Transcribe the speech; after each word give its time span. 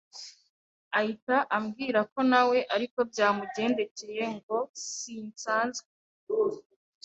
ahita 0.99 1.35
ambwira 1.57 1.99
ko 2.11 2.19
nawe 2.31 2.57
ariko 2.75 2.99
byamugendekeye 3.11 4.23
ngo 4.35 4.57
sinsanzwe 4.93 5.89